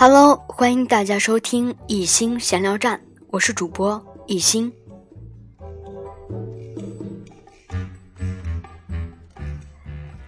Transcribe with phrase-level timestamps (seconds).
[0.00, 3.00] Hello，欢迎大家收听一心闲聊站，
[3.30, 4.72] 我是主播一心。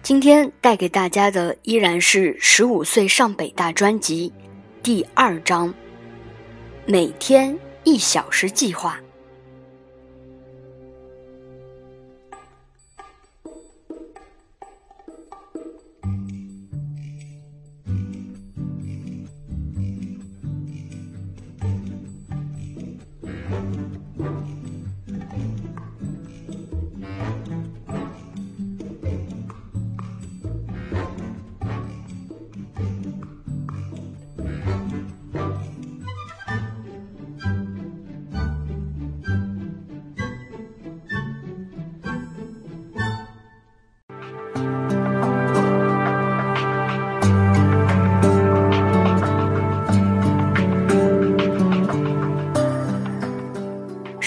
[0.03, 4.33] 今天带给大家的依然是《十五岁上北大》专辑
[4.83, 5.73] 第二章，
[6.85, 8.99] 每天一小时计划。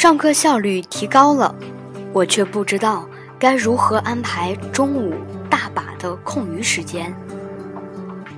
[0.05, 1.55] 上课效率提高了，
[2.13, 5.15] 我却不知道该如何安排中午
[5.49, 7.11] 大把的空余时间。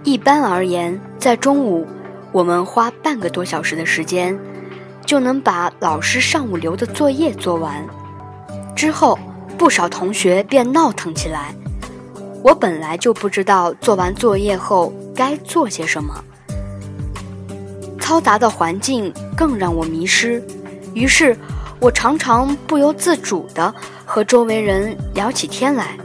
[0.05, 1.85] 一般而言，在中午，
[2.31, 4.39] 我们花半个多小时的时间，
[5.05, 7.85] 就能把老师上午留的作业做完。
[8.77, 9.19] 之后，
[9.59, 11.53] 不少同学便闹腾起来。
[12.45, 16.23] 我本来就不知道做完作业后该做些什么，
[17.99, 20.41] 嘈杂的环境更让我迷失。
[20.95, 21.37] 于是。
[21.79, 23.73] 我常常不由自主地
[24.05, 25.97] 和周围人聊起天来，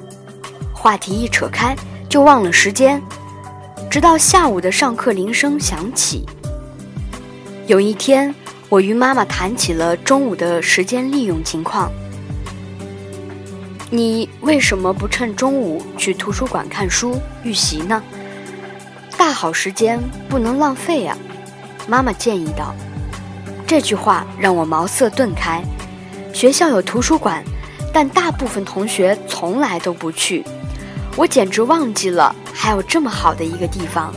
[0.73, 1.75] 话题一扯开
[2.09, 3.01] 就忘了时间，
[3.89, 6.25] 直到下午的上课铃声响起。
[7.67, 8.33] 有一天，
[8.67, 11.89] 我与妈妈谈起了中午的时间利用情况。
[13.89, 18.01] 你为什么不趁中午去图书馆看书预习呢？
[19.17, 21.17] 大好时间不能浪费啊！
[21.87, 22.75] 妈妈建议道。
[23.71, 25.63] 这句话让我茅塞顿开。
[26.33, 27.41] 学校有图书馆，
[27.93, 30.43] 但大部分同学从来都不去。
[31.15, 34.13] 我简直忘记了还有这么好的一个地方。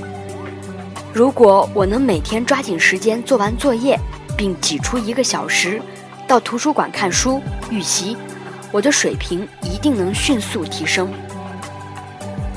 [1.12, 3.96] 如果我能每天抓紧时间做完作业，
[4.36, 5.80] 并挤出一个小时
[6.26, 8.16] 到图书馆看书预习，
[8.72, 11.08] 我的水平一定能迅速提升。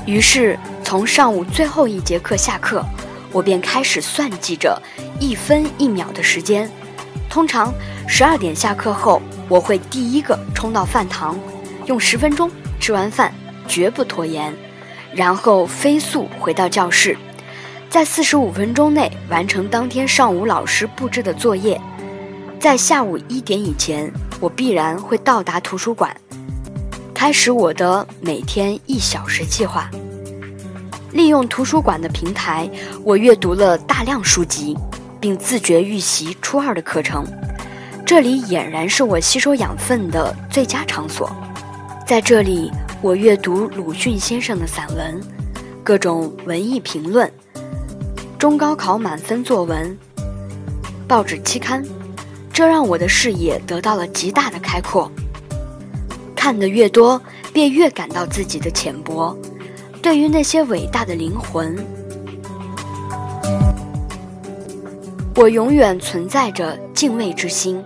[0.04, 2.84] 于是，从上午最后一节课下课，
[3.30, 4.82] 我便开始算计着
[5.20, 6.68] 一分一秒的时间。
[7.38, 7.72] 通常
[8.08, 11.38] 十二点下课后，我会第一个冲到饭堂，
[11.86, 12.50] 用十分钟
[12.80, 13.32] 吃完饭，
[13.68, 14.52] 绝不拖延，
[15.14, 17.16] 然后飞速回到教室，
[17.88, 21.80] 在四十五分钟内完成当天上午老师布置的作业。
[22.58, 26.12] 在下午一点以前，我必然会到达图书馆，
[27.14, 29.88] 开始我的每天一小时计划。
[31.12, 32.68] 利用图书馆的平台，
[33.04, 34.76] 我阅读了大量书籍。
[35.20, 37.24] 并自觉预习初二的课程，
[38.06, 41.30] 这里俨然是我吸收养分的最佳场所。
[42.06, 42.70] 在这里，
[43.02, 45.20] 我阅读鲁迅先生的散文，
[45.84, 47.30] 各种文艺评论，
[48.38, 49.96] 中高考满分作文，
[51.06, 51.84] 报纸期刊，
[52.52, 55.10] 这让我的视野得到了极大的开阔。
[56.34, 57.20] 看得越多，
[57.52, 59.36] 便越感到自己的浅薄。
[60.00, 61.76] 对于那些伟大的灵魂。
[65.38, 67.84] 我永远存在着敬畏之心，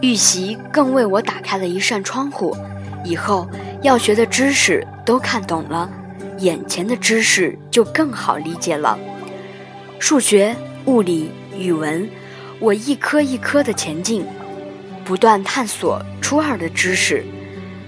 [0.00, 2.56] 预习更为我打开了一扇窗户。
[3.04, 3.46] 以后
[3.82, 5.90] 要学的知识都看懂了，
[6.38, 8.98] 眼前的知识就更好理解了。
[9.98, 10.56] 数学、
[10.86, 12.08] 物理、语文，
[12.58, 14.24] 我一科一科的前进，
[15.04, 17.22] 不断探索初二的知识。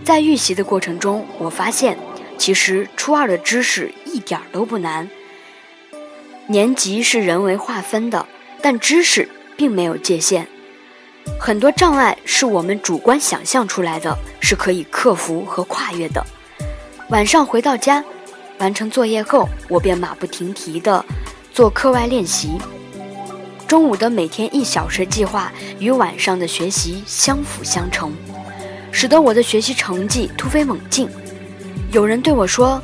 [0.05, 1.97] 在预习的过程中，我发现
[2.37, 5.09] 其实初二的知识一点都不难。
[6.49, 8.27] 年级是人为划分的。
[8.61, 10.47] 但知识并没有界限，
[11.39, 16.25] 很多障碍是我们主观想象出来的，是可以克服和跨越的。
[17.09, 18.05] 晚上回到家，
[18.59, 21.05] 完成作业后，我便马不停蹄地
[21.53, 22.59] 做课外练习。
[23.67, 28.13] 中午的每天一小时计划与晚上的学习相辅相成，
[28.91, 31.09] 使得我的学习成绩突飞猛进。
[31.93, 32.83] 有人对我说：“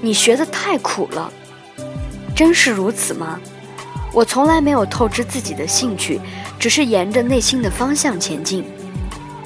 [0.00, 1.32] 你学得太苦了。”
[2.36, 3.40] 真是如此吗？
[4.12, 6.20] 我从来没有透支自己的兴趣，
[6.58, 8.64] 只是沿着内心的方向前进。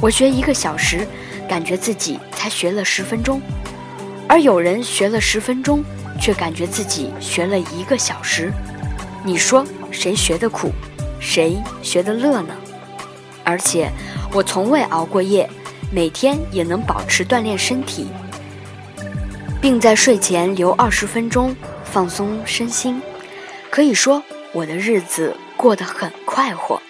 [0.00, 1.06] 我学一个小时，
[1.48, 3.38] 感觉自己才学了十分钟；
[4.26, 5.84] 而有人学了十分钟，
[6.18, 8.50] 却感觉自己学了一个小时。
[9.22, 10.72] 你说谁学得苦，
[11.20, 12.54] 谁学得乐呢？
[13.44, 13.90] 而且
[14.32, 15.48] 我从未熬过夜，
[15.90, 18.08] 每天也能保持锻炼身体，
[19.60, 23.00] 并在睡前留二十分钟放松身心。
[23.70, 24.22] 可以说。
[24.54, 26.80] 我的日子过得很快活。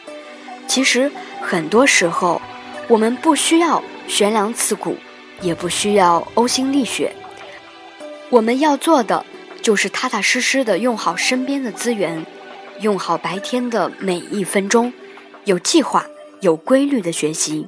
[0.68, 2.40] 其实很多时候，
[2.86, 4.96] 我们不需要悬梁刺股，
[5.40, 7.12] 也不需要呕心沥血，
[8.30, 9.24] 我们要做的
[9.62, 12.24] 就是踏踏实实的用好身边的资源，
[12.80, 14.92] 用好白天的每一分钟，
[15.44, 16.06] 有计划、
[16.40, 17.66] 有规律的学习，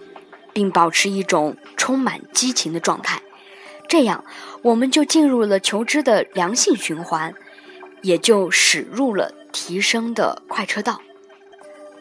[0.52, 3.22] 并保持一种充满激情的状态。
[3.88, 4.24] 这样，
[4.62, 7.34] 我们就进入了求知的良性循环，
[8.02, 11.00] 也就驶入了提升的快车道。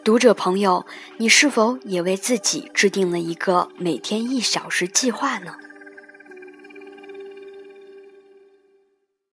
[0.04, 0.84] 读者朋友，
[1.16, 5.56] 你是否也为自己制定了一个每天一小时计划呢？